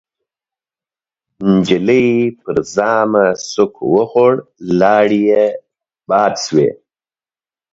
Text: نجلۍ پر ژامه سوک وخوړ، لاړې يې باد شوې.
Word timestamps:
نجلۍ 1.53 2.07
پر 2.41 2.57
ژامه 2.73 3.25
سوک 3.51 3.75
وخوړ، 3.93 4.33
لاړې 4.79 5.21
يې 5.29 5.43
باد 6.09 6.33
شوې. 6.45 6.69